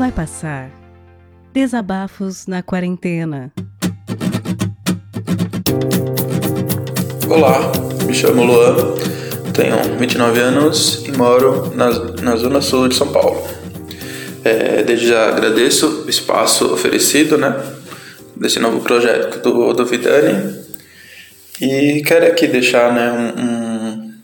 Vai 0.00 0.10
passar. 0.10 0.70
Desabafos 1.52 2.46
na 2.46 2.62
quarentena. 2.62 3.52
Olá, 7.28 7.70
me 8.06 8.14
chamo 8.14 8.42
Luan, 8.44 8.94
tenho 9.52 9.98
29 9.98 10.40
anos 10.40 11.04
e 11.06 11.12
moro 11.12 11.74
na, 11.74 11.90
na 12.22 12.36
zona 12.36 12.62
sul 12.62 12.88
de 12.88 12.94
São 12.94 13.12
Paulo. 13.12 13.46
É, 14.42 14.82
desde 14.82 15.08
já 15.08 15.28
agradeço 15.28 16.04
o 16.06 16.08
espaço 16.08 16.72
oferecido, 16.72 17.36
né, 17.36 17.54
desse 18.34 18.58
novo 18.58 18.80
projeto 18.80 19.42
do, 19.42 19.74
do 19.74 19.84
Vidani 19.84 20.64
e 21.60 22.02
quero 22.06 22.26
aqui 22.26 22.46
deixar, 22.46 22.90
né, 22.94 23.12
um, 23.36 24.14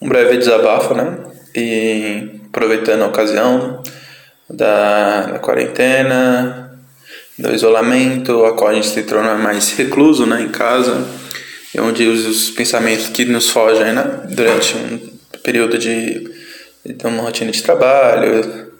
um, 0.00 0.08
breve 0.08 0.38
desabafo, 0.38 0.94
né, 0.94 1.18
e 1.54 2.40
aproveitando 2.48 3.02
a 3.02 3.08
ocasião 3.08 3.82
da, 4.52 5.22
da 5.22 5.38
quarentena, 5.38 6.78
do 7.38 7.52
isolamento, 7.52 8.44
a 8.44 8.52
qual 8.52 8.70
a 8.70 8.74
gente 8.74 8.86
se 8.86 9.02
torna 9.02 9.34
mais 9.34 9.72
recluso, 9.76 10.26
né, 10.26 10.42
em 10.42 10.48
casa 10.48 11.22
onde 11.80 12.06
os 12.06 12.50
pensamentos 12.50 13.08
que 13.08 13.24
nos 13.24 13.48
fogem 13.48 13.92
né, 13.92 14.20
durante 14.28 14.76
um 14.76 15.00
período 15.42 15.78
de, 15.78 16.30
de 16.84 17.06
uma 17.06 17.22
rotina 17.22 17.50
de 17.50 17.62
trabalho, 17.62 18.70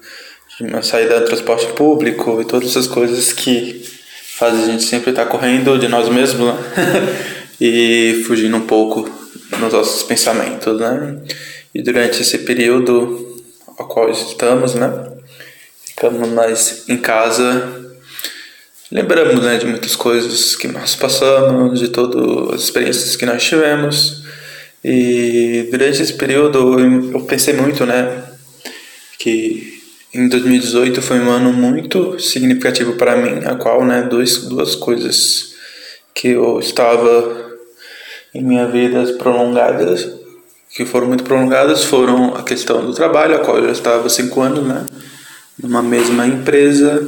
de 0.58 0.64
uma 0.64 0.82
saída 0.82 1.20
do 1.20 1.26
transporte 1.26 1.66
público 1.72 2.40
e 2.42 2.44
todas 2.44 2.70
essas 2.70 2.86
coisas 2.86 3.32
que 3.32 3.82
fazem 4.36 4.64
a 4.64 4.66
gente 4.66 4.84
sempre 4.84 5.10
estar 5.10 5.26
correndo 5.26 5.78
de 5.78 5.88
nós 5.88 6.08
mesmos 6.08 6.48
né? 6.48 6.56
e 7.60 8.22
fugindo 8.26 8.56
um 8.56 8.66
pouco 8.66 9.08
nos 9.58 9.72
nossos 9.72 10.02
pensamentos. 10.02 10.78
Né? 10.78 11.16
E 11.74 11.82
durante 11.82 12.20
esse 12.20 12.38
período 12.38 13.40
ao 13.78 13.88
qual 13.88 14.10
estamos, 14.10 14.74
né, 14.74 15.11
ficamos 15.94 16.28
mais 16.28 16.84
em 16.88 16.96
casa 16.96 17.82
lembramos 18.92 19.42
né, 19.42 19.56
de 19.56 19.64
muitas 19.64 19.96
coisas 19.96 20.54
que 20.54 20.68
nós 20.68 20.94
passamos, 20.94 21.80
de 21.80 21.88
todas 21.88 22.54
as 22.54 22.62
experiências 22.64 23.16
que 23.16 23.24
nós 23.24 23.42
tivemos. 23.42 24.22
E 24.84 25.66
durante 25.70 26.02
esse 26.02 26.12
período 26.12 26.78
eu 26.78 27.20
pensei 27.22 27.54
muito, 27.54 27.86
né, 27.86 28.22
que 29.18 29.80
em 30.12 30.28
2018 30.28 31.00
foi 31.00 31.20
um 31.20 31.30
ano 31.30 31.52
muito 31.52 32.20
significativo 32.20 32.94
para 32.94 33.16
mim, 33.16 33.46
a 33.46 33.54
qual, 33.54 33.82
né, 33.82 34.02
dois, 34.02 34.38
duas 34.44 34.74
coisas 34.74 35.54
que 36.14 36.28
eu 36.28 36.60
estava 36.60 37.50
em 38.34 38.42
minha 38.42 38.66
vida 38.66 39.04
prolongadas, 39.14 40.06
que 40.74 40.84
foram 40.84 41.06
muito 41.06 41.24
prolongadas, 41.24 41.84
foram 41.84 42.34
a 42.34 42.42
questão 42.42 42.84
do 42.84 42.92
trabalho, 42.92 43.36
a 43.36 43.38
qual 43.38 43.58
eu 43.58 43.66
já 43.66 43.72
estava 43.72 44.08
cinco 44.10 44.42
anos, 44.42 44.66
né, 44.66 44.84
numa 45.60 45.82
mesma 45.82 46.26
empresa 46.26 47.04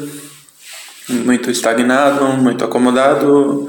muito 1.09 1.51
estagnado, 1.51 2.25
muito 2.37 2.65
acomodado 2.65 3.69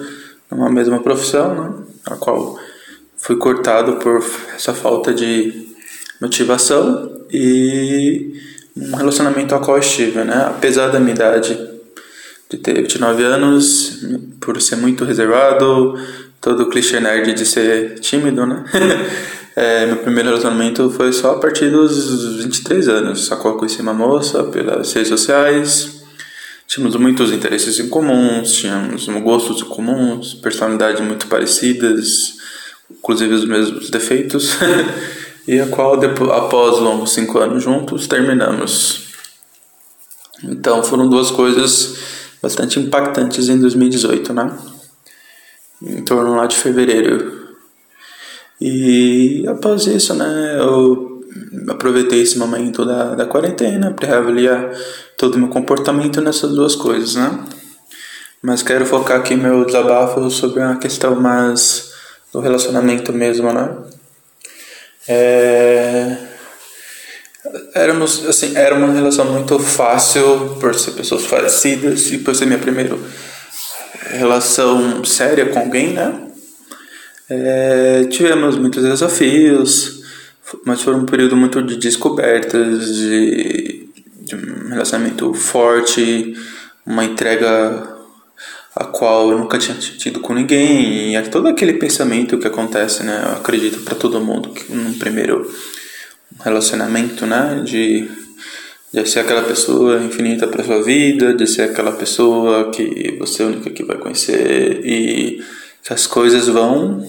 numa 0.49 0.69
mesma 0.69 0.99
profissão, 0.99 1.55
né? 1.55 1.73
a 2.05 2.15
qual 2.15 2.57
fui 3.17 3.35
cortado 3.35 3.97
por 3.97 4.23
essa 4.55 4.73
falta 4.73 5.13
de 5.13 5.67
motivação 6.21 7.11
e 7.31 8.39
um 8.75 8.95
relacionamento 8.95 9.55
ao 9.55 9.61
qual 9.61 9.79
estive, 9.79 10.23
né? 10.23 10.45
Apesar 10.47 10.89
da 10.89 10.99
minha 10.99 11.15
idade 11.15 11.57
de 12.49 12.57
ter 12.57 12.75
29 12.75 13.23
anos, 13.23 14.05
por 14.39 14.61
ser 14.61 14.75
muito 14.75 15.05
reservado, 15.05 15.95
todo 16.39 16.69
clichê 16.69 16.99
nerd 16.99 17.33
de 17.33 17.45
ser 17.45 17.99
tímido, 17.99 18.45
né? 18.45 18.63
é, 19.55 19.85
meu 19.85 19.97
primeiro 19.97 20.29
relacionamento 20.29 20.89
foi 20.89 21.13
só 21.13 21.31
a 21.31 21.39
partir 21.39 21.69
dos 21.71 22.43
23 22.43 22.87
anos, 22.87 23.31
a 23.31 23.35
qual 23.35 23.57
conheci 23.57 23.81
uma 23.81 23.93
moça 23.93 24.43
pelas 24.43 24.91
redes 24.93 25.09
sociais, 25.09 25.95
Tínhamos 26.67 26.95
muitos 26.95 27.31
interesses 27.31 27.79
em 27.79 27.87
comuns, 27.87 28.53
tínhamos 28.53 29.05
gostos 29.23 29.61
comuns, 29.61 30.33
personalidades 30.33 30.99
muito 30.99 31.27
parecidas, 31.27 32.37
inclusive 32.89 33.35
os 33.35 33.45
mesmos 33.45 33.89
defeitos, 33.91 34.57
e 35.47 35.59
a 35.59 35.67
qual, 35.67 35.95
depois, 35.95 36.31
após 36.31 36.79
longos 36.79 37.13
cinco 37.13 37.37
anos 37.37 37.63
juntos, 37.63 38.07
terminamos. 38.07 39.05
Então 40.43 40.83
foram 40.83 41.07
duas 41.07 41.29
coisas 41.29 41.97
bastante 42.41 42.79
impactantes 42.79 43.47
em 43.47 43.59
2018, 43.59 44.33
né? 44.33 44.57
Em 45.83 46.03
torno 46.03 46.35
lá 46.35 46.47
de 46.47 46.55
fevereiro. 46.55 47.34
E 48.59 49.45
após 49.47 49.85
isso, 49.85 50.13
né, 50.13 50.57
eu 50.57 51.21
aproveitei 51.69 52.21
esse 52.21 52.37
momento 52.37 52.85
da, 52.85 53.15
da 53.15 53.25
quarentena 53.25 53.91
para 53.91 54.07
reavaliar 54.07 54.71
todo 55.17 55.35
o 55.35 55.39
meu 55.39 55.47
comportamento 55.49 56.21
nessas 56.21 56.51
duas 56.51 56.75
coisas, 56.75 57.15
né? 57.15 57.39
Mas 58.41 58.61
quero 58.61 58.85
focar 58.85 59.19
aqui 59.19 59.35
meu 59.35 59.65
desabafo 59.65 60.29
sobre 60.29 60.61
uma 60.61 60.77
questão 60.77 61.15
mais 61.15 61.93
do 62.31 62.39
relacionamento 62.39 63.11
mesmo, 63.11 63.51
né? 63.51 63.75
É... 65.07 66.17
Éramos, 67.73 68.25
assim, 68.27 68.55
era 68.55 68.75
uma 68.75 68.91
relação 68.91 69.25
muito 69.25 69.59
fácil 69.59 70.57
por 70.59 70.73
ser 70.75 70.91
pessoas 70.91 71.25
parecidas 71.27 72.11
e 72.11 72.17
por 72.19 72.35
ser 72.35 72.45
minha 72.45 72.59
primeira 72.59 72.97
relação 74.11 75.03
séria 75.03 75.47
com 75.47 75.59
alguém, 75.59 75.93
né? 75.93 76.24
É... 77.29 78.05
Tivemos 78.05 78.57
muitos 78.57 78.83
desafios, 78.83 80.03
mas 80.65 80.81
foi 80.81 80.95
um 80.95 81.05
período 81.05 81.35
muito 81.35 81.61
de 81.61 81.77
descobertas, 81.77 82.95
de, 82.95 83.89
de 84.21 84.35
um 84.35 84.69
relacionamento 84.69 85.33
forte, 85.33 86.35
uma 86.85 87.03
entrega 87.03 87.95
a 88.75 88.83
qual 88.83 89.31
eu 89.31 89.39
nunca 89.39 89.57
tinha 89.57 89.77
tido 89.77 90.19
com 90.19 90.33
ninguém 90.33 91.11
e 91.11 91.15
é 91.15 91.21
todo 91.21 91.47
aquele 91.47 91.73
pensamento 91.73 92.37
que 92.37 92.47
acontece, 92.47 93.03
né? 93.03 93.23
Eu 93.25 93.31
acredito 93.37 93.79
para 93.81 93.95
todo 93.95 94.19
mundo 94.19 94.49
que 94.49 94.71
num 94.71 94.93
primeiro 94.93 95.49
relacionamento, 96.43 97.25
né? 97.25 97.61
De, 97.63 98.05
de 98.93 99.05
ser 99.09 99.21
aquela 99.21 99.43
pessoa 99.43 100.03
infinita 100.03 100.45
para 100.47 100.63
sua 100.63 100.83
vida, 100.83 101.33
de 101.33 101.47
ser 101.47 101.63
aquela 101.63 101.93
pessoa 101.93 102.69
que 102.69 103.15
você 103.17 103.43
é 103.43 103.45
a 103.45 103.49
única 103.49 103.69
que 103.69 103.83
vai 103.83 103.97
conhecer 103.97 104.81
e 104.83 105.41
as 105.93 106.07
coisas 106.07 106.47
vão 106.47 107.07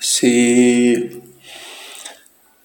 se 0.00 1.22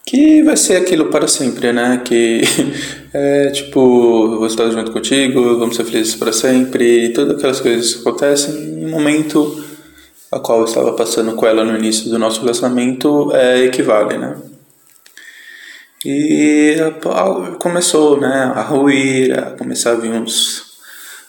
que 0.06 0.42
vai 0.42 0.56
ser 0.56 0.78
aquilo 0.78 1.10
para 1.10 1.28
sempre, 1.28 1.74
né? 1.74 2.02
Que 2.04 2.42
é 3.14 3.50
tipo, 3.52 4.38
vou 4.38 4.48
estar 4.48 4.70
junto 4.72 4.92
contigo, 4.92 5.58
vamos 5.58 5.76
ser 5.76 5.84
felizes 5.86 6.16
para 6.16 6.32
sempre, 6.32 7.06
e 7.06 7.14
todas 7.14 7.38
aquelas 7.38 7.60
coisas 7.60 7.94
que 7.94 8.02
acontecem 8.02 8.56
em 8.56 8.86
um 8.86 8.90
momento 8.90 9.64
a 10.32 10.40
qual 10.40 10.60
eu 10.60 10.66
estava 10.66 10.94
passando 10.94 11.36
com 11.36 11.46
ela 11.46 11.64
no 11.64 11.78
início 11.78 12.10
do 12.10 12.18
nosso 12.18 12.42
relacionamento 12.42 13.32
é, 13.34 13.66
equivale, 13.66 14.18
né? 14.18 14.38
E 16.06 16.76
começou, 17.60 18.20
né, 18.20 18.52
a 18.56 18.62
ruir, 18.62 19.38
a 19.38 19.52
começar 19.52 19.92
a 19.92 19.96
vir 19.96 20.12
uns 20.12 20.67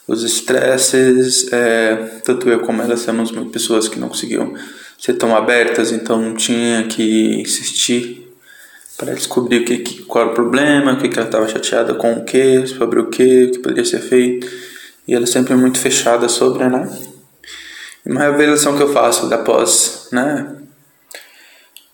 os 0.09 0.23
estresses, 0.23 1.53
é, 1.53 1.95
tanto 2.23 2.49
eu 2.49 2.61
como 2.61 2.81
ela 2.81 2.97
somos 2.97 3.31
pessoas 3.51 3.87
que 3.87 3.99
não 3.99 4.09
conseguiam 4.09 4.55
ser 4.97 5.13
tão 5.13 5.35
abertas, 5.35 5.91
então 5.91 6.33
tinha 6.33 6.83
que 6.87 7.39
insistir 7.39 8.27
para 8.97 9.13
descobrir 9.13 9.61
o 9.61 9.65
que, 9.65 10.01
qual 10.05 10.23
era 10.23 10.31
o 10.31 10.33
problema, 10.33 10.93
o 10.93 10.97
que, 10.97 11.07
que 11.07 11.19
ela 11.19 11.27
estava 11.27 11.47
chateada 11.47 11.93
com 11.93 12.13
o 12.13 12.25
que, 12.25 12.65
sobre 12.65 12.99
o 12.99 13.05
que, 13.05 13.45
o 13.45 13.51
que 13.51 13.59
poderia 13.59 13.85
ser 13.85 13.99
feito. 13.99 14.47
E 15.07 15.13
ela 15.13 15.27
sempre 15.27 15.53
é 15.53 15.55
muito 15.55 15.79
fechada 15.79 16.27
sobre, 16.27 16.67
né? 16.67 16.89
E 18.03 18.11
uma 18.11 18.21
revelação 18.21 18.75
que 18.75 18.81
eu 18.81 18.91
faço 18.91 19.31
após, 19.31 20.09
né? 20.11 20.55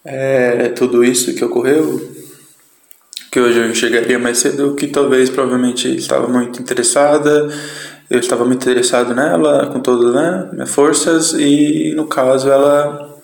É 0.05 0.69
tudo 0.69 1.03
isso 1.03 1.33
que 1.35 1.43
ocorreu, 1.43 2.15
que 3.29 3.41
hoje 3.41 3.59
eu 3.59 3.75
chegaria 3.75 4.17
mais 4.17 4.37
cedo, 4.37 4.73
que 4.73 4.87
talvez 4.87 5.29
provavelmente 5.29 5.93
estava 5.93 6.27
muito 6.27 6.61
interessada, 6.61 7.49
eu 8.09 8.19
estava 8.19 8.45
muito 8.45 8.61
interessado 8.61 9.13
nela 9.15 9.67
com 9.67 9.79
todas 9.79 10.13
né, 10.13 10.49
minhas 10.53 10.69
forças 10.69 11.33
e 11.33 11.93
no 11.95 12.05
caso 12.05 12.49
ela 12.49 13.15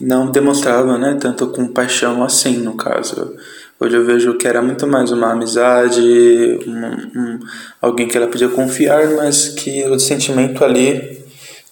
não 0.00 0.30
demonstrava 0.30 0.96
né, 0.98 1.16
tanto 1.20 1.48
compaixão 1.48 2.22
assim, 2.22 2.58
no 2.58 2.74
caso. 2.74 3.34
Hoje 3.78 3.94
eu 3.94 4.04
vejo 4.04 4.34
que 4.34 4.48
era 4.48 4.62
muito 4.62 4.86
mais 4.86 5.12
uma 5.12 5.32
amizade, 5.32 6.00
um, 6.66 7.20
um, 7.20 7.38
alguém 7.80 8.08
que 8.08 8.16
ela 8.16 8.26
podia 8.26 8.48
confiar, 8.48 9.10
mas 9.10 9.50
que 9.50 9.84
o 9.84 9.98
sentimento 9.98 10.64
ali 10.64 11.22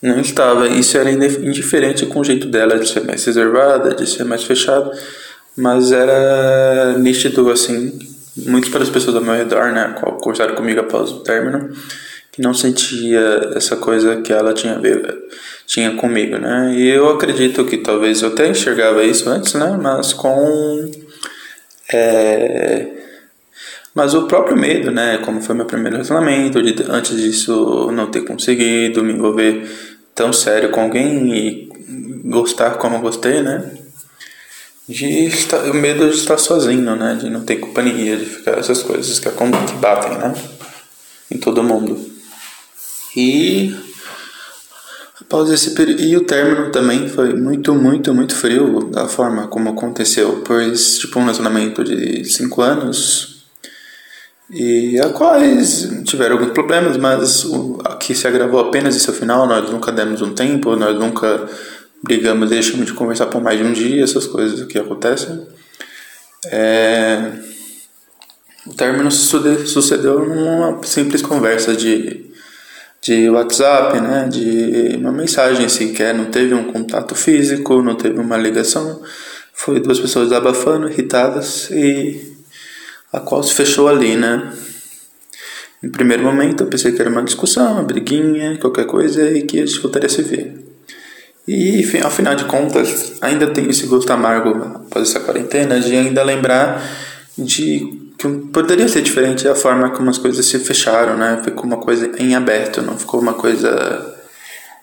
não 0.02 0.20
estava. 0.20 0.68
Isso 0.68 0.98
era 0.98 1.10
indiferente 1.10 2.04
com 2.04 2.20
o 2.20 2.24
jeito 2.24 2.46
dela 2.46 2.78
de 2.78 2.88
ser 2.88 3.04
mais 3.04 3.24
reservada, 3.24 3.94
de 3.94 4.06
ser 4.06 4.24
mais 4.24 4.44
fechada, 4.44 4.90
mas 5.56 5.92
era 5.92 6.98
nítido 6.98 7.50
assim, 7.50 7.98
muito 8.36 8.70
para 8.70 8.82
as 8.82 8.90
pessoas 8.90 9.16
ao 9.16 9.22
meu 9.22 9.34
redor, 9.34 9.72
né, 9.72 9.94
qual 9.98 10.18
conversaram 10.18 10.54
comigo 10.54 10.80
após 10.80 11.10
o 11.10 11.20
término, 11.20 11.70
não 12.40 12.54
sentia 12.54 13.52
essa 13.54 13.76
coisa 13.76 14.20
que 14.20 14.32
ela 14.32 14.52
tinha 14.54 14.80
tinha 15.66 15.92
comigo, 15.96 16.36
né? 16.38 16.74
E 16.74 16.88
eu 16.88 17.08
acredito 17.08 17.64
que 17.64 17.78
talvez 17.78 18.22
eu 18.22 18.28
até 18.28 18.48
enxergava 18.48 19.04
isso 19.04 19.28
antes, 19.28 19.54
né? 19.54 19.78
Mas 19.80 20.12
com 20.12 20.90
é, 21.92 22.86
Mas 23.94 24.14
o 24.14 24.26
próprio 24.26 24.56
medo, 24.56 24.90
né? 24.90 25.18
Como 25.18 25.40
foi 25.40 25.54
meu 25.54 25.66
primeiro 25.66 25.96
relacionamento, 25.96 26.62
de 26.62 26.74
antes 26.90 27.16
disso 27.16 27.90
não 27.92 28.10
ter 28.10 28.22
conseguido 28.22 29.02
me 29.02 29.12
envolver 29.12 29.68
tão 30.14 30.32
sério 30.32 30.70
com 30.70 30.80
alguém 30.82 31.34
e 31.36 31.68
gostar 32.24 32.72
como 32.72 32.96
eu 32.96 33.00
gostei, 33.00 33.40
né? 33.42 33.70
De 34.88 35.26
estar, 35.26 35.58
o 35.70 35.74
medo 35.74 36.10
de 36.10 36.16
estar 36.16 36.38
sozinho, 36.38 36.96
né? 36.96 37.16
De 37.20 37.30
não 37.30 37.44
ter 37.44 37.56
companhia, 37.56 38.16
de 38.16 38.26
ficar 38.26 38.58
essas 38.58 38.82
coisas 38.82 39.18
que, 39.18 39.30
que 39.30 39.74
batem, 39.76 40.18
né? 40.18 40.34
Em 41.30 41.38
todo 41.38 41.62
mundo. 41.62 42.13
E 43.16 43.74
após 45.20 45.50
esse 45.50 45.70
período, 45.70 46.02
e 46.02 46.16
o 46.16 46.24
término 46.24 46.70
também 46.70 47.08
foi 47.08 47.34
muito, 47.34 47.74
muito, 47.74 48.14
muito 48.14 48.34
frio 48.34 48.90
da 48.90 49.06
forma 49.06 49.48
como 49.48 49.70
aconteceu, 49.70 50.42
pois 50.44 50.98
tipo 50.98 51.18
um 51.18 51.22
relacionamento 51.22 51.84
de 51.84 52.24
cinco 52.24 52.62
anos 52.62 53.34
e 54.50 55.00
a 55.00 55.08
quais 55.08 55.90
tiveram 56.04 56.36
alguns 56.36 56.52
problemas, 56.52 56.96
mas 56.96 57.44
o 57.44 57.78
que 57.98 58.14
se 58.14 58.26
agravou 58.26 58.60
apenas 58.60 58.94
em 58.94 58.98
seu 58.98 59.14
final. 59.14 59.46
Nós 59.46 59.70
nunca 59.70 59.90
demos 59.90 60.20
um 60.20 60.34
tempo, 60.34 60.76
nós 60.76 60.98
nunca 60.98 61.48
brigamos, 62.02 62.50
deixamos 62.50 62.86
de 62.86 62.92
conversar 62.92 63.26
por 63.26 63.42
mais 63.42 63.58
de 63.58 63.64
um 63.64 63.72
dia, 63.72 64.04
essas 64.04 64.26
coisas 64.26 64.66
que 64.66 64.78
acontecem. 64.78 65.46
É... 66.46 67.32
O 68.66 68.74
término 68.74 69.10
sucedeu 69.10 70.26
numa 70.26 70.82
simples 70.84 71.22
conversa 71.22 71.74
de, 71.74 72.30
de 73.04 73.28
WhatsApp, 73.28 74.00
né? 74.00 74.26
de 74.30 74.96
uma 74.96 75.12
mensagem 75.12 75.68
sequer, 75.68 76.14
não 76.14 76.24
teve 76.24 76.54
um 76.54 76.72
contato 76.72 77.14
físico, 77.14 77.82
não 77.82 77.94
teve 77.94 78.18
uma 78.18 78.38
ligação. 78.38 79.02
Foi 79.52 79.78
duas 79.78 80.00
pessoas 80.00 80.32
abafando, 80.32 80.88
irritadas 80.88 81.70
e 81.70 82.34
a 83.12 83.20
qual 83.20 83.42
se 83.42 83.52
fechou 83.52 83.88
ali, 83.88 84.16
né? 84.16 84.50
Em 85.82 85.90
primeiro 85.90 86.24
momento 86.24 86.64
eu 86.64 86.66
pensei 86.66 86.92
que 86.92 87.00
era 87.00 87.10
uma 87.10 87.22
discussão, 87.22 87.74
uma 87.74 87.82
briguinha, 87.82 88.56
qualquer 88.56 88.86
coisa 88.86 89.30
e 89.30 89.42
que 89.42 89.60
a 89.60 89.66
gente 89.66 89.80
voltaria 89.80 90.06
a 90.06 90.10
se 90.10 90.22
ver. 90.22 90.64
E 91.46 91.84
ao 92.02 92.10
final 92.10 92.34
de 92.34 92.46
contas, 92.46 93.18
ainda 93.20 93.46
tenho 93.48 93.68
esse 93.68 93.86
gosto 93.86 94.10
amargo 94.10 94.48
após 94.76 95.10
essa 95.10 95.20
quarentena 95.20 95.78
de 95.78 95.94
ainda 95.94 96.22
lembrar 96.24 96.82
de 97.36 98.03
que 98.32 98.48
poderia 98.48 98.88
ser 98.88 99.02
diferente 99.02 99.46
a 99.46 99.54
forma 99.54 99.90
como 99.90 100.10
as 100.10 100.18
coisas 100.18 100.44
se 100.46 100.58
fecharam, 100.58 101.16
né? 101.16 101.40
Ficou 101.44 101.64
uma 101.64 101.78
coisa 101.78 102.10
em 102.18 102.34
aberto, 102.34 102.82
não 102.82 102.98
ficou 102.98 103.20
uma 103.20 103.34
coisa. 103.34 104.14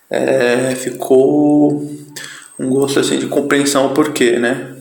É, 0.10 0.76
ficou 0.76 1.90
um 2.60 2.70
gosto 2.70 3.00
assim 3.00 3.18
de 3.18 3.28
compreensão 3.28 3.86
o 3.88 3.94
porquê, 3.94 4.38
né? 4.40 4.76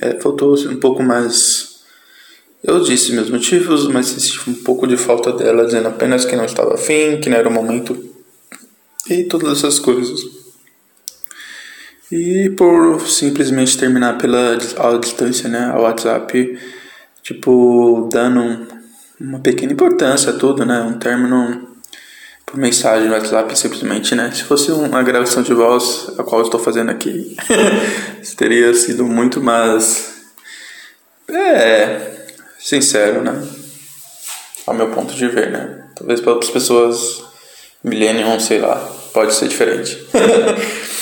É, 0.00 0.20
faltou 0.20 0.58
um 0.68 0.76
pouco 0.76 1.02
mais 1.02 1.72
eu 2.62 2.78
disse 2.80 3.12
meus 3.12 3.28
motivos, 3.28 3.88
mas 3.88 4.06
senti 4.06 4.48
um 4.48 4.54
pouco 4.54 4.86
de 4.86 4.96
falta 4.96 5.32
dela, 5.32 5.66
dizendo 5.66 5.88
apenas 5.88 6.24
que 6.24 6.36
não 6.36 6.44
estava 6.44 6.74
afim, 6.74 7.20
que 7.20 7.28
não 7.28 7.36
era 7.36 7.48
o 7.48 7.52
momento 7.52 7.98
e 9.10 9.24
todas 9.24 9.58
essas 9.58 9.80
coisas. 9.80 10.20
E 12.10 12.50
por 12.50 13.00
simplesmente 13.08 13.76
terminar 13.76 14.16
pela 14.16 14.52
a 14.52 14.96
distância, 14.96 15.48
né, 15.48 15.72
ao 15.74 15.82
WhatsApp, 15.82 16.58
tipo, 17.22 18.08
dando 18.12 18.66
uma 19.20 19.38
pequena 19.38 19.72
importância 19.72 20.30
a 20.30 20.36
tudo, 20.36 20.64
né, 20.64 20.80
um 20.80 20.98
término 20.98 21.68
por 22.44 22.56
mensagem 22.58 23.08
no 23.08 23.14
WhatsApp, 23.14 23.56
simplesmente, 23.58 24.14
né, 24.14 24.30
se 24.32 24.44
fosse 24.44 24.70
uma 24.72 25.02
gravação 25.02 25.42
de 25.42 25.54
voz, 25.54 26.08
a 26.18 26.24
qual 26.24 26.40
eu 26.40 26.46
estou 26.46 26.60
fazendo 26.60 26.90
aqui, 26.90 27.36
teria 28.36 28.74
sido 28.74 29.04
muito 29.04 29.40
mais... 29.40 30.10
É, 31.28 32.12
sincero, 32.62 33.22
né? 33.22 33.42
Ao 34.66 34.74
meu 34.74 34.90
ponto 34.90 35.14
de 35.14 35.26
ver, 35.26 35.50
né? 35.50 35.84
Talvez 35.96 36.20
para 36.20 36.32
outras 36.32 36.50
pessoas, 36.50 37.22
millennium, 37.82 38.38
sei 38.38 38.60
lá, 38.60 38.76
pode 39.12 39.34
ser 39.34 39.48
diferente. 39.48 39.98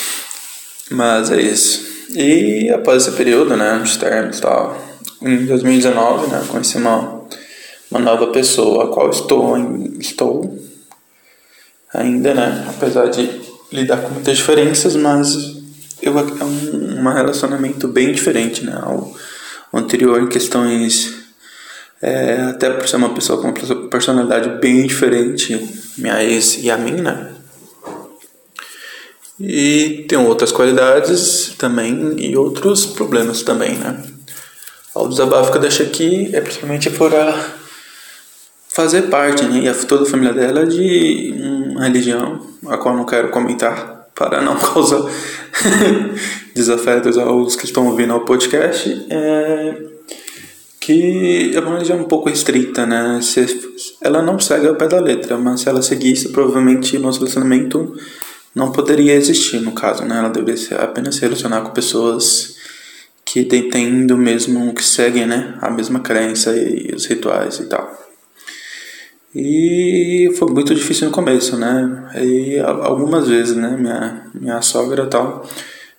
Mas 0.90 1.30
é 1.30 1.40
isso. 1.40 1.89
E 2.14 2.70
após 2.70 3.06
esse 3.06 3.16
período, 3.16 3.56
né, 3.56 3.80
de 3.84 3.98
termos 3.98 4.38
e 4.38 4.42
tal, 4.42 4.76
em 5.22 5.46
2019, 5.46 6.30
né, 6.30 6.44
conheci 6.48 6.76
uma, 6.76 7.22
uma 7.90 8.00
nova 8.00 8.28
pessoa, 8.28 8.84
a 8.84 8.88
qual 8.88 9.10
estou, 9.10 9.56
estou 9.98 10.58
ainda, 11.92 12.34
né, 12.34 12.66
apesar 12.68 13.06
de 13.06 13.40
lidar 13.72 13.98
com 13.98 14.10
muitas 14.10 14.36
diferenças, 14.36 14.96
mas 14.96 15.36
eu, 16.02 16.18
é 16.18 16.22
um, 16.44 17.00
um 17.00 17.12
relacionamento 17.12 17.86
bem 17.86 18.12
diferente, 18.12 18.64
né, 18.64 18.78
ao 18.82 19.14
anterior 19.72 20.20
em 20.20 20.28
questões 20.28 21.20
é, 22.02 22.46
até 22.48 22.70
por 22.70 22.88
ser 22.88 22.96
uma 22.96 23.10
pessoa 23.10 23.40
com 23.40 23.48
uma 23.48 23.88
personalidade 23.88 24.48
bem 24.60 24.86
diferente, 24.86 25.58
minha 25.98 26.22
ex 26.24 26.58
e 26.62 26.70
a 26.70 26.76
minha, 26.76 27.02
né? 27.02 27.39
E 29.40 30.04
tem 30.06 30.18
outras 30.18 30.52
qualidades 30.52 31.54
também 31.56 32.14
e 32.18 32.36
outros 32.36 32.84
problemas 32.84 33.42
também, 33.42 33.76
né? 33.76 34.02
O 34.94 35.08
desabafo 35.08 35.50
que 35.50 35.56
eu 35.56 35.62
deixo 35.62 35.82
aqui 35.82 36.28
é 36.34 36.40
principalmente 36.40 36.90
por 36.90 37.12
ela 37.12 37.58
fazer 38.68 39.02
parte, 39.02 39.44
né? 39.44 39.60
E 39.60 39.68
a, 39.68 39.74
toda 39.74 40.02
a 40.02 40.06
família 40.06 40.34
dela 40.34 40.66
de 40.66 41.34
uma 41.70 41.84
religião, 41.84 42.46
a 42.66 42.76
qual 42.76 42.94
não 42.94 43.06
quero 43.06 43.30
comentar 43.30 44.08
para 44.14 44.42
não 44.42 44.56
causar 44.60 45.02
desafetos 46.54 47.16
aos 47.16 47.56
que 47.56 47.64
estão 47.64 47.86
ouvindo 47.86 48.12
ao 48.12 48.24
podcast. 48.24 49.06
É 49.08 49.90
que 50.80 51.52
é 51.54 51.60
uma 51.60 51.74
religião 51.74 52.00
um 52.00 52.04
pouco 52.04 52.30
restrita, 52.30 52.86
né? 52.86 53.20
Se 53.22 53.46
ela 54.00 54.22
não 54.22 54.38
segue 54.40 54.66
ao 54.66 54.74
pé 54.74 54.88
da 54.88 54.98
letra, 54.98 55.36
mas 55.36 55.60
se 55.60 55.68
ela 55.68 55.82
seguisse, 55.82 56.30
provavelmente 56.30 56.96
o 56.96 57.00
nosso 57.00 57.20
relacionamento 57.20 57.94
não 58.54 58.72
poderia 58.72 59.14
existir, 59.14 59.60
no 59.60 59.72
caso, 59.72 60.04
né? 60.04 60.18
Ela 60.18 60.28
deveria 60.28 60.78
apenas 60.78 61.16
se 61.16 61.20
relacionar 61.20 61.62
com 61.62 61.70
pessoas 61.70 62.56
que 63.24 63.44
têm 63.44 64.06
do 64.06 64.16
mesmo, 64.16 64.74
que 64.74 64.82
seguem, 64.82 65.26
né? 65.26 65.56
A 65.60 65.70
mesma 65.70 66.00
crença 66.00 66.56
e 66.56 66.92
os 66.94 67.06
rituais 67.06 67.58
e 67.60 67.66
tal. 67.66 67.98
E 69.34 70.34
foi 70.38 70.50
muito 70.52 70.74
difícil 70.74 71.06
no 71.06 71.12
começo, 71.12 71.56
né? 71.56 72.10
E 72.16 72.58
algumas 72.58 73.28
vezes, 73.28 73.56
né? 73.56 73.76
Minha, 73.78 74.26
minha 74.34 74.62
sogra 74.62 75.06
tal 75.06 75.48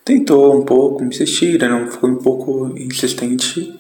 tentou 0.04 0.60
um 0.60 0.66
pouco 0.66 1.04
insistir, 1.04 1.60
né? 1.60 1.88
foi 1.92 2.10
um 2.10 2.16
pouco 2.16 2.74
insistente 2.76 3.80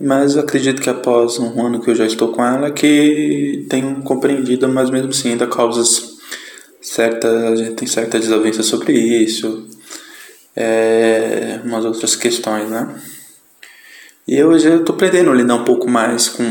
mas 0.00 0.36
acredito 0.36 0.80
que 0.80 0.88
após 0.88 1.38
um 1.38 1.66
ano 1.66 1.80
que 1.80 1.90
eu 1.90 1.94
já 1.94 2.06
estou 2.06 2.28
com 2.28 2.44
ela, 2.44 2.70
que 2.70 3.66
tenho 3.68 4.00
compreendido, 4.02 4.68
mas 4.68 4.90
mesmo 4.90 5.08
assim 5.08 5.30
ainda 5.30 5.46
causas 5.46 6.17
certa, 6.80 7.48
a 7.48 7.56
gente 7.56 7.72
tem 7.72 7.88
certa 7.88 8.18
desavença 8.18 8.62
sobre 8.62 8.92
isso, 8.92 9.68
é, 10.54 11.60
umas 11.64 11.84
outras 11.84 12.16
questões, 12.16 12.68
né? 12.70 12.94
E 14.26 14.42
hoje 14.44 14.68
eu 14.68 14.80
estou 14.80 14.94
aprendendo 14.94 15.30
a 15.30 15.34
lidar 15.34 15.54
um 15.54 15.64
pouco 15.64 15.88
mais 15.88 16.28
com. 16.28 16.42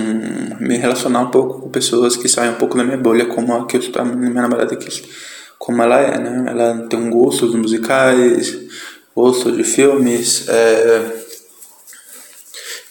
me 0.59 0.77
relacionar 0.77 1.21
um 1.21 1.29
pouco 1.29 1.61
com 1.61 1.69
pessoas 1.69 2.15
que 2.15 2.27
saem 2.27 2.51
um 2.51 2.55
pouco 2.55 2.75
da 2.75 2.83
minha 2.83 2.97
bolha, 2.97 3.27
como 3.27 3.53
a 3.53 3.67
que 3.67 3.77
eu 3.77 3.81
a 4.01 4.03
minha 4.03 4.41
namorada 4.41 4.73
aqui, 4.73 5.03
como 5.59 5.83
ela 5.83 5.99
é, 5.99 6.17
né? 6.17 6.45
Ela 6.49 6.87
tem 6.87 6.99
um 6.99 7.11
gosto 7.11 7.47
de 7.51 7.57
musicais, 7.57 8.57
gosto 9.15 9.51
de 9.51 9.63
filmes, 9.63 10.47
é, 10.47 11.23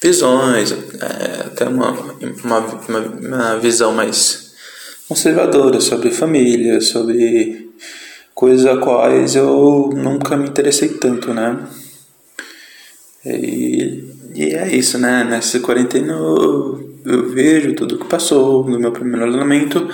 visões, 0.01 0.71
é, 0.71 1.47
até 1.47 1.65
uma, 1.65 1.91
uma, 2.45 2.59
uma, 2.59 2.99
uma 3.01 3.59
visão 3.59 3.93
mais 3.93 4.46
conservadora 5.09 5.81
sobre 5.81 6.11
família, 6.11 6.81
sobre 6.81 7.71
coisas 8.35 8.67
a 8.67 8.77
quais 8.77 9.37
eu 9.37 9.91
nunca 9.95 10.37
me 10.37 10.49
interessei 10.49 10.91
tanto, 10.91 11.33
né? 11.33 11.59
E, 13.25 14.05
e 14.35 14.55
é 14.55 14.75
isso, 14.75 14.99
né? 14.99 15.25
Nessa 15.25 15.61
quarentena 15.61 16.13
eu, 16.13 17.01
eu 17.05 17.29
vejo 17.29 17.75
tudo 17.75 17.99
que 17.99 18.07
passou 18.07 18.69
no 18.69 18.79
meu 18.79 18.93
primeiro 18.93 19.21
relacionamento 19.21 19.89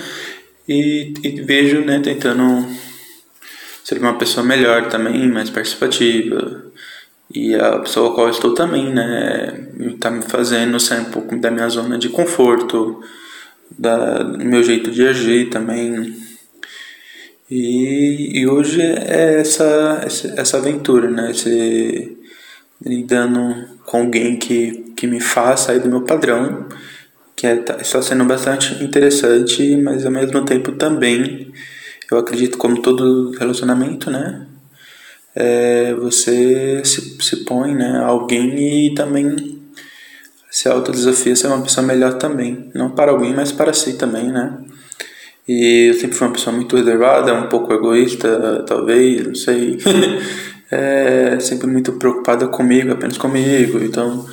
e, 0.67 1.13
e 1.23 1.41
vejo, 1.41 1.81
né, 1.81 1.99
tentando 1.99 2.65
ser 3.83 3.99
uma 3.99 4.17
pessoa 4.17 4.45
melhor 4.45 4.87
também, 4.87 5.27
mais 5.29 5.49
participativa, 5.49 6.63
e 7.33 7.55
a 7.55 7.79
pessoa 7.79 8.07
com 8.07 8.13
a 8.13 8.15
qual 8.15 8.27
eu 8.27 8.31
estou 8.31 8.53
também, 8.53 8.93
né, 8.93 9.67
está 9.93 10.09
me 10.09 10.21
fazendo 10.21 10.79
sair 10.79 11.01
um 11.01 11.11
pouco 11.11 11.35
da 11.37 11.51
minha 11.51 11.67
zona 11.67 11.97
de 11.97 12.09
conforto, 12.09 13.01
da, 13.77 14.23
do 14.23 14.45
meu 14.45 14.63
jeito 14.63 14.91
de 14.91 15.05
agir 15.07 15.49
também. 15.49 16.15
E, 17.49 18.39
e 18.39 18.47
hoje 18.47 18.81
é 18.81 19.39
essa, 19.39 20.01
essa, 20.35 20.57
aventura, 20.57 21.09
né, 21.09 21.31
esse, 21.31 22.17
lidando 22.83 23.67
com 23.85 23.97
alguém 23.97 24.37
que, 24.37 24.93
que 24.95 25.05
me 25.05 25.19
faz 25.19 25.61
sair 25.61 25.79
do 25.79 25.89
meu 25.89 26.01
padrão, 26.01 26.67
que 27.35 27.45
é, 27.45 27.57
tá, 27.57 27.77
está 27.79 28.01
sendo 28.01 28.25
bastante 28.25 28.83
interessante, 28.83 29.75
mas 29.77 30.05
ao 30.05 30.11
mesmo 30.11 30.43
tempo 30.45 30.71
também, 30.71 31.51
eu 32.11 32.17
acredito 32.17 32.57
como 32.57 32.81
todo 32.81 33.31
relacionamento, 33.31 34.09
né, 34.09 34.47
é, 35.35 35.93
você 35.93 36.81
se, 36.85 37.21
se 37.21 37.43
põe 37.45 37.75
né, 37.75 37.99
alguém 38.03 38.87
e 38.87 38.95
também 38.95 39.52
se 40.53 40.69
autodesafia 40.69 41.35
ser 41.35 41.47
uma 41.47 41.63
pessoa 41.63 41.85
melhor 41.85 42.13
também. 42.13 42.69
Não 42.75 42.91
para 42.91 43.11
alguém, 43.11 43.33
mas 43.33 43.51
para 43.51 43.73
si 43.73 43.93
também, 43.93 44.31
né? 44.31 44.55
E 45.47 45.87
eu 45.87 45.95
sempre 45.95 46.15
fui 46.15 46.27
uma 46.27 46.33
pessoa 46.33 46.55
muito 46.55 46.77
reservada, 46.77 47.33
um 47.33 47.47
pouco 47.47 47.73
egoísta, 47.73 48.63
talvez, 48.67 49.25
não 49.25 49.33
sei. 49.33 49.79
é, 50.69 51.39
sempre 51.39 51.65
muito 51.65 51.93
preocupada 51.93 52.47
comigo, 52.47 52.91
apenas 52.91 53.17
comigo. 53.17 53.79
Então, 53.83 54.27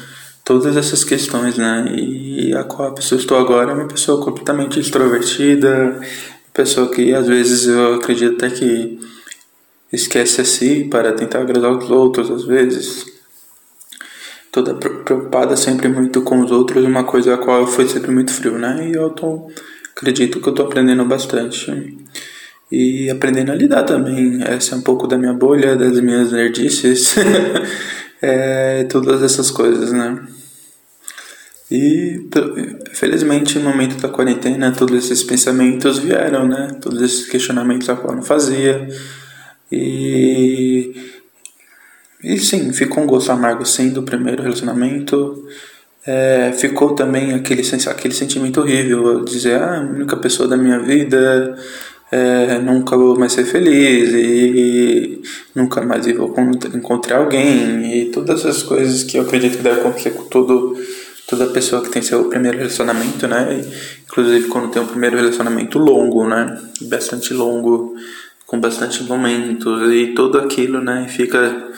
todas 0.44 0.76
essas 0.76 1.02
questões, 1.04 1.56
né? 1.56 1.86
E 1.96 2.54
a 2.54 2.64
qual 2.64 2.90
a 2.90 2.94
pessoa 2.94 3.18
estou 3.18 3.38
agora 3.38 3.72
é 3.72 3.74
uma 3.74 3.88
pessoa 3.88 4.22
completamente 4.22 4.78
extrovertida, 4.78 5.98
pessoa 6.52 6.90
que 6.90 7.14
às 7.14 7.26
vezes 7.26 7.66
eu 7.66 7.94
acredito 7.94 8.34
até 8.44 8.54
que 8.54 9.00
esquece 9.90 10.42
a 10.42 10.44
si 10.44 10.86
para 10.90 11.12
tentar 11.12 11.40
agradar 11.40 11.72
os 11.72 11.90
outros, 11.90 12.30
às 12.30 12.44
vezes 12.44 13.09
toda 14.50 14.74
preocupada 14.74 15.56
sempre 15.56 15.88
muito 15.88 16.22
com 16.22 16.40
os 16.40 16.50
outros, 16.50 16.84
uma 16.84 17.04
coisa 17.04 17.34
a 17.34 17.38
qual 17.38 17.60
eu 17.60 17.66
fui 17.66 17.86
sempre 17.88 18.10
muito 18.10 18.32
frio, 18.32 18.58
né? 18.58 18.88
E 18.88 18.94
eu 18.94 19.10
tô, 19.10 19.50
acredito 19.96 20.40
que 20.40 20.48
eu 20.48 20.54
tô 20.54 20.62
aprendendo 20.62 21.04
bastante. 21.04 21.96
E 22.70 23.10
aprendendo 23.10 23.52
a 23.52 23.54
lidar 23.54 23.82
também. 23.84 24.42
Essa 24.42 24.74
é 24.74 24.78
um 24.78 24.82
pouco 24.82 25.06
da 25.06 25.18
minha 25.18 25.32
bolha, 25.32 25.76
das 25.76 26.00
minhas 26.00 26.32
nerdices, 26.32 27.14
é, 28.22 28.84
todas 28.84 29.22
essas 29.22 29.50
coisas, 29.50 29.92
né? 29.92 30.18
E 31.70 32.28
felizmente 32.92 33.56
no 33.58 33.70
momento 33.70 33.96
da 34.00 34.08
quarentena 34.08 34.72
todos 34.72 35.04
esses 35.04 35.22
pensamentos 35.22 35.98
vieram, 35.98 36.48
né? 36.48 36.76
Todos 36.80 37.00
esses 37.00 37.26
questionamentos 37.28 37.88
a 37.88 37.94
qual 37.94 38.12
eu 38.12 38.16
não 38.16 38.22
fazia. 38.24 38.88
E 39.70 41.19
e 42.22 42.38
sim, 42.38 42.72
ficou 42.72 43.02
um 43.02 43.06
gosto 43.06 43.32
amargo 43.32 43.64
sim 43.64 43.90
do 43.90 44.02
primeiro 44.02 44.42
relacionamento. 44.42 45.46
É, 46.06 46.52
ficou 46.52 46.94
também 46.94 47.34
aquele, 47.34 47.62
aquele 47.86 48.14
sentimento 48.14 48.60
horrível, 48.60 49.22
dizer, 49.24 49.60
ah, 49.60 49.78
a 49.78 49.80
única 49.80 50.16
pessoa 50.16 50.48
da 50.48 50.56
minha 50.56 50.78
vida, 50.78 51.56
é, 52.10 52.58
nunca 52.58 52.96
vou 52.96 53.18
mais 53.18 53.32
ser 53.32 53.44
feliz 53.44 54.10
e, 54.12 55.22
nunca 55.54 55.80
mais 55.80 56.06
vou 56.06 56.34
encontrar 56.74 57.18
alguém 57.18 58.02
e 58.02 58.06
todas 58.06 58.44
as 58.44 58.62
coisas 58.62 59.04
que 59.04 59.16
eu 59.16 59.22
acredito 59.22 59.58
que 59.58 59.62
deve 59.62 59.80
acontecer 59.80 60.10
com 60.10 60.24
todo, 60.24 60.76
toda 61.28 61.46
pessoa 61.46 61.82
que 61.82 61.90
tem 61.90 62.02
seu 62.02 62.24
primeiro 62.24 62.58
relacionamento, 62.58 63.28
né? 63.28 63.64
Inclusive 64.04 64.48
quando 64.48 64.70
tem 64.70 64.82
um 64.82 64.86
primeiro 64.86 65.16
relacionamento 65.16 65.78
longo, 65.78 66.26
né? 66.26 66.58
Bastante 66.82 67.32
longo, 67.32 67.94
com 68.46 68.58
bastante 68.58 69.04
momentos 69.04 69.92
e 69.92 70.08
tudo 70.08 70.38
aquilo, 70.38 70.80
né? 70.82 71.06
Fica 71.08 71.68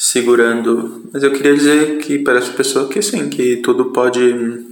segurando. 0.00 1.10
Mas 1.12 1.22
eu 1.22 1.30
queria 1.30 1.54
dizer 1.54 1.98
que 1.98 2.18
para 2.20 2.38
essa 2.38 2.52
pessoa 2.52 2.88
que 2.88 3.02
sim, 3.02 3.28
que 3.28 3.58
tudo 3.58 3.92
pode 3.92 4.64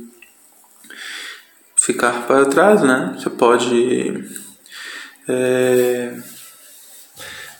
ficar 1.76 2.26
para 2.26 2.46
trás, 2.46 2.80
né? 2.80 3.14
Você 3.14 3.28
pode 3.28 4.24
é, 5.28 6.14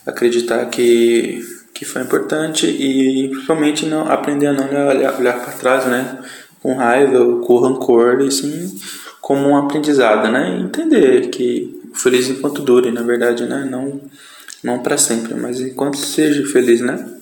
acreditar 0.03 0.65
que, 0.65 1.45
que 1.71 1.85
foi 1.85 2.01
importante 2.01 2.65
e 2.65 3.29
principalmente 3.29 3.85
não 3.85 4.11
aprender 4.11 4.47
a 4.47 4.53
não 4.53 4.87
olhar, 4.87 5.19
olhar 5.19 5.39
para 5.39 5.53
trás, 5.53 5.85
né? 5.85 6.17
Com 6.63 6.75
raiva 6.75 7.39
com 7.41 7.59
rancor, 7.59 8.21
e 8.21 8.31
sim 8.31 8.79
como 9.21 9.47
um 9.47 9.55
aprendizado, 9.55 10.27
né? 10.31 10.57
Entender 10.59 11.29
que 11.29 11.79
feliz 11.93 12.27
enquanto 12.29 12.63
dure, 12.63 12.89
na 12.91 13.03
verdade, 13.03 13.45
né? 13.45 13.63
Não, 13.69 14.01
não 14.63 14.79
para 14.79 14.97
sempre, 14.97 15.35
mas 15.35 15.61
enquanto 15.61 15.97
seja 15.97 16.43
feliz, 16.47 16.81
né? 16.81 17.18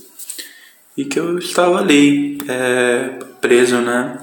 E 0.98 1.06
que 1.06 1.20
eu 1.20 1.38
estava 1.38 1.78
ali, 1.78 2.40
é, 2.50 3.20
preso, 3.40 3.78
né? 3.78 4.20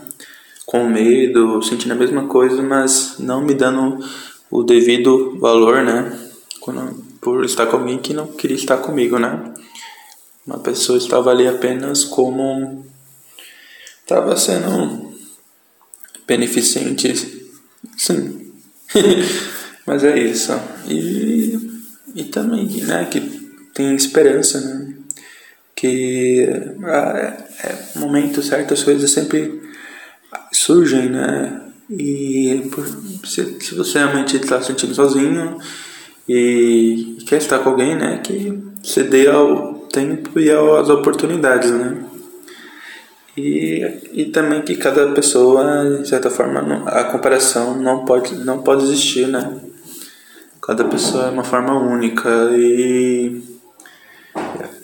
Com 0.67 0.89
medo, 0.89 1.63
sentindo 1.63 1.93
a 1.93 1.97
mesma 1.97 2.27
coisa, 2.27 2.61
mas 2.61 3.15
não 3.21 3.41
me 3.41 3.55
dando 3.55 4.05
o 4.51 4.65
devido 4.65 5.39
valor, 5.39 5.85
né? 5.85 6.19
Quando, 6.61 7.05
por 7.21 7.45
estar 7.45 7.67
com 7.67 7.77
alguém 7.77 7.99
que 7.99 8.13
não 8.13 8.27
queria 8.27 8.57
estar 8.57 8.79
comigo, 8.79 9.21
né? 9.21 9.55
Uma 10.45 10.59
pessoa 10.59 10.99
estava 10.99 11.31
ali 11.31 11.47
apenas 11.47 12.03
como. 12.03 12.85
estava 14.03 14.37
sendo 14.37 15.15
beneficente, 16.27 17.15
sim. 17.97 18.53
mas 19.87 20.03
é 20.03 20.19
isso. 20.19 20.53
E, 20.89 21.57
e 22.17 22.25
também, 22.25 22.67
né? 22.83 23.05
Que 23.05 23.21
tem 23.73 23.95
esperança, 23.95 24.61
né? 24.61 24.94
Que 25.75 26.49
é, 26.85 27.67
é, 27.67 27.99
momento 27.99 28.43
certas 28.43 28.83
coisas 28.83 29.11
sempre 29.11 29.61
surgem, 30.53 31.09
né? 31.11 31.61
E 31.91 32.71
se, 33.25 33.61
se 33.61 33.75
você 33.75 33.99
realmente 33.99 34.37
está 34.37 34.61
se 34.61 34.69
sentindo 34.69 34.95
sozinho 34.95 35.59
e 36.29 37.19
quer 37.27 37.39
estar 37.39 37.59
com 37.59 37.71
alguém, 37.71 37.97
né? 37.97 38.21
Que 38.23 38.63
você 38.83 39.03
dê 39.03 39.29
ao 39.29 39.75
tempo 39.93 40.39
e 40.39 40.51
às 40.51 40.89
oportunidades, 40.89 41.71
né? 41.71 42.05
E, 43.37 43.85
e 44.13 44.25
também 44.27 44.63
que 44.63 44.77
cada 44.77 45.09
pessoa, 45.13 45.99
de 46.01 46.09
certa 46.09 46.31
forma, 46.31 46.89
a 46.89 47.05
comparação 47.05 47.77
não 47.77 48.05
pode, 48.05 48.35
não 48.37 48.63
pode 48.63 48.85
existir, 48.85 49.27
né? 49.27 49.61
Cada 50.63 50.85
pessoa 50.85 51.27
é 51.27 51.31
uma 51.31 51.45
forma 51.45 51.75
única 51.75 52.31
e 52.57 53.43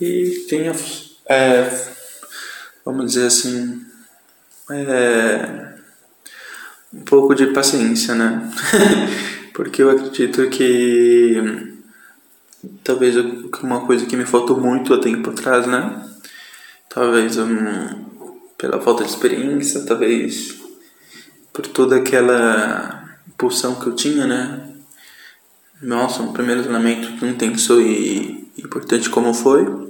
e 0.01 0.47
tenha, 0.49 0.73
é, 1.29 1.71
vamos 2.85 3.13
dizer 3.13 3.27
assim, 3.27 3.85
é, 4.71 5.75
um 6.93 7.03
pouco 7.03 7.35
de 7.35 7.47
paciência, 7.49 8.15
né? 8.15 8.51
Porque 9.55 9.83
eu 9.83 9.91
acredito 9.91 10.49
que 10.49 11.71
talvez 12.83 13.17
uma 13.63 13.87
coisa 13.87 14.07
que 14.07 14.17
me 14.17 14.25
faltou 14.25 14.59
muito 14.61 14.95
há 14.95 15.01
tempo 15.01 15.31
atrás, 15.31 15.67
né? 15.67 16.09
Talvez 16.89 17.37
um, 17.37 18.05
pela 18.57 18.81
falta 18.81 19.05
de 19.05 19.11
experiência, 19.11 19.85
talvez 19.85 20.61
por 21.53 21.67
toda 21.67 21.97
aquela 21.97 23.17
pulsão 23.37 23.75
que 23.75 23.87
eu 23.87 23.95
tinha, 23.95 24.27
né? 24.27 24.69
Nossa, 25.83 26.23
um 26.23 26.33
primeiro 26.33 26.63
treinamento 26.63 27.25
intenso 27.25 27.81
e 27.81 28.51
importante 28.59 29.09
como 29.09 29.33
foi. 29.33 29.90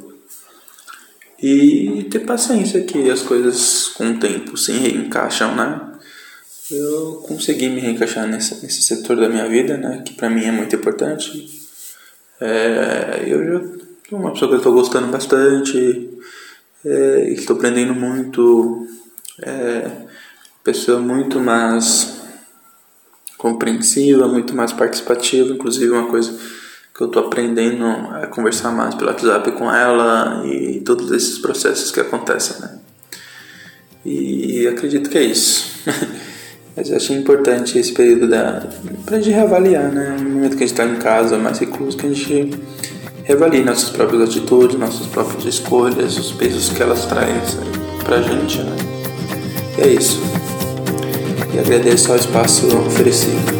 E 1.42 2.06
ter 2.10 2.20
paciência 2.20 2.82
que 2.82 3.10
as 3.10 3.22
coisas 3.22 3.88
com 3.88 4.10
o 4.10 4.18
tempo 4.18 4.56
se 4.56 4.72
reencaixam, 4.72 5.54
né? 5.54 5.80
Eu 6.70 7.24
consegui 7.26 7.68
me 7.68 7.80
reencaixar 7.80 8.28
nesse 8.28 8.82
setor 8.82 9.16
da 9.16 9.28
minha 9.28 9.48
vida, 9.48 9.76
né? 9.76 10.02
Que 10.04 10.12
pra 10.14 10.28
mim 10.28 10.44
é 10.44 10.52
muito 10.52 10.76
importante. 10.76 11.48
É, 12.40 13.24
eu 13.26 13.44
já 13.44 13.60
sou 14.08 14.18
uma 14.18 14.32
pessoa 14.32 14.50
que 14.50 14.56
estou 14.58 14.72
gostando 14.72 15.08
bastante. 15.08 16.10
É, 16.84 17.30
estou 17.30 17.56
aprendendo 17.56 17.94
muito. 17.94 18.86
É, 19.42 19.90
pessoa 20.62 21.00
muito 21.00 21.40
mais 21.40 22.20
compreensiva, 23.38 24.28
muito 24.28 24.54
mais 24.54 24.72
participativa. 24.72 25.54
Inclusive 25.54 25.90
uma 25.90 26.08
coisa 26.08 26.38
que 27.00 27.04
eu 27.04 27.08
tô 27.08 27.20
aprendendo 27.20 27.86
a 27.86 28.26
conversar 28.26 28.70
mais 28.72 28.94
pelo 28.94 29.08
WhatsApp 29.08 29.52
com 29.52 29.72
ela 29.72 30.42
e 30.44 30.80
todos 30.80 31.10
esses 31.12 31.38
processos 31.38 31.90
que 31.90 31.98
acontecem, 31.98 32.60
né? 32.60 32.78
E 34.04 34.68
acredito 34.68 35.08
que 35.08 35.16
é 35.16 35.22
isso. 35.22 35.80
Mas 36.76 36.90
eu 36.90 36.96
achei 36.96 37.16
importante 37.16 37.78
esse 37.78 37.92
período 37.92 38.28
da 38.28 38.66
pra 39.06 39.18
gente 39.18 39.30
reavaliar, 39.30 39.90
né? 39.90 40.14
No 40.20 40.28
momento 40.28 40.58
que 40.58 40.64
a 40.64 40.66
gente 40.66 40.78
está 40.78 40.84
em 40.84 40.96
casa, 40.96 41.38
mais 41.38 41.58
recluso, 41.58 41.96
que 41.96 42.06
a 42.06 42.12
gente 42.12 42.50
reavalie 43.24 43.64
nossas 43.64 43.88
próprias 43.88 44.22
atitudes, 44.28 44.78
nossas 44.78 45.06
próprias 45.06 45.46
escolhas, 45.46 46.18
os 46.18 46.32
pesos 46.32 46.68
que 46.68 46.82
elas 46.82 47.06
trazem 47.06 47.34
pra 48.04 48.20
gente, 48.20 48.58
né? 48.62 48.76
E 49.78 49.80
é 49.80 49.88
isso. 49.88 50.20
E 51.54 51.58
agradeço 51.58 52.12
ao 52.12 52.18
espaço 52.18 52.66
oferecido. 52.76 53.59